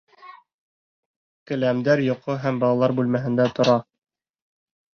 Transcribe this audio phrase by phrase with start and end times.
[1.51, 3.79] Келәмдәр йоҡо һәм балалар бүлмәһендә тора